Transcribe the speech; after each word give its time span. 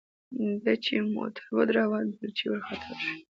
ده 0.63 0.73
چې 0.83 0.93
موټر 1.15 1.43
ودراوه 1.57 1.99
ډولچي 2.11 2.45
ورخطا 2.49 2.93
شو. 3.01 3.13